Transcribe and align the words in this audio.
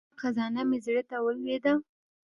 د 0.01 0.03
فراق 0.05 0.19
خزانه 0.21 0.61
مې 0.69 0.77
زړه 0.85 1.03
ته 1.09 1.17
ولوېده. 1.23 1.73